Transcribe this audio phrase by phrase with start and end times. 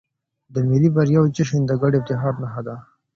[0.53, 2.75] د ملي بریاوو جشن د ګډ افتخار نښه ده.